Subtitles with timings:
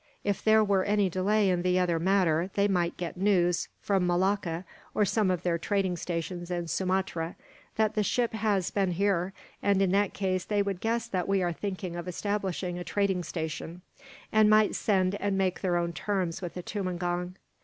[0.23, 4.65] If there were any delay in the other matter, they might get news, from Malacca
[4.95, 7.35] or some of their trading stations in Sumatra,
[7.75, 11.43] that the ship has been here and, in that case, they would guess that we
[11.43, 13.83] are thinking of establishing a trading station,
[14.31, 17.35] and might send and make their own terms with the tumangong.